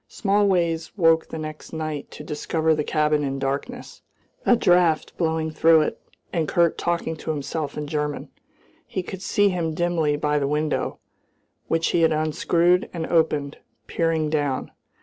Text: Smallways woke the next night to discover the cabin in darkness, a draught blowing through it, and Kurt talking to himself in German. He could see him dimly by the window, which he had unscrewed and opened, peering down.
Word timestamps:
Smallways 0.07 0.97
woke 0.97 1.27
the 1.27 1.37
next 1.37 1.73
night 1.73 2.09
to 2.09 2.23
discover 2.23 2.73
the 2.73 2.83
cabin 2.83 3.23
in 3.23 3.37
darkness, 3.37 4.01
a 4.47 4.55
draught 4.55 5.15
blowing 5.15 5.51
through 5.51 5.81
it, 5.81 6.01
and 6.33 6.47
Kurt 6.47 6.75
talking 6.75 7.15
to 7.17 7.29
himself 7.29 7.77
in 7.77 7.85
German. 7.85 8.29
He 8.87 9.03
could 9.03 9.21
see 9.21 9.49
him 9.49 9.75
dimly 9.75 10.15
by 10.17 10.39
the 10.39 10.47
window, 10.47 10.97
which 11.67 11.89
he 11.89 12.01
had 12.01 12.13
unscrewed 12.13 12.89
and 12.95 13.05
opened, 13.05 13.59
peering 13.85 14.31
down. 14.31 14.71